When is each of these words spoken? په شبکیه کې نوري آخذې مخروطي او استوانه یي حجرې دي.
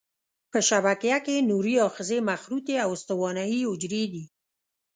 په 0.51 0.59
شبکیه 0.69 1.17
کې 1.25 1.45
نوري 1.49 1.75
آخذې 1.87 2.17
مخروطي 2.29 2.75
او 2.83 2.89
استوانه 2.97 3.43
یي 3.53 3.61
حجرې 3.71 4.03
دي. 4.13 4.23